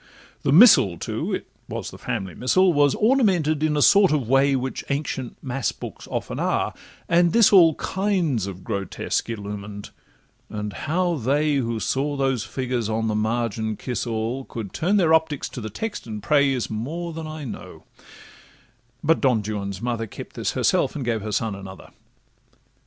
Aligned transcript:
The 0.41 0.51
Missal 0.51 0.97
too 0.97 1.31
(it 1.31 1.45
was 1.69 1.91
the 1.91 1.99
family 1.99 2.33
Missal) 2.33 2.73
Was 2.73 2.95
ornamented 2.95 3.61
in 3.61 3.77
a 3.77 3.83
sort 3.83 4.11
of 4.11 4.27
way 4.27 4.55
Which 4.55 4.83
ancient 4.89 5.37
mass 5.43 5.71
books 5.71 6.07
often 6.09 6.39
are, 6.39 6.73
and 7.07 7.33
this 7.33 7.53
all 7.53 7.75
Kinds 7.75 8.47
of 8.47 8.63
grotesques 8.63 9.29
illumined; 9.29 9.91
and 10.49 10.73
how 10.73 11.13
they, 11.17 11.57
Who 11.57 11.79
saw 11.79 12.15
those 12.15 12.43
figures 12.43 12.89
on 12.89 13.09
the 13.09 13.13
margin 13.15 13.75
kiss 13.77 14.07
all, 14.07 14.43
Could 14.45 14.73
turn 14.73 14.97
their 14.97 15.13
optics 15.13 15.47
to 15.49 15.61
the 15.61 15.69
text 15.69 16.07
and 16.07 16.23
pray, 16.23 16.49
Is 16.51 16.67
more 16.67 17.13
than 17.13 17.27
I 17.27 17.45
know—But 17.45 19.21
Don 19.21 19.43
Juan's 19.43 19.83
mother 19.83 20.07
Kept 20.07 20.35
this 20.35 20.53
herself, 20.53 20.95
and 20.95 21.05
gave 21.05 21.21
her 21.21 21.31
son 21.31 21.53
another. 21.53 21.91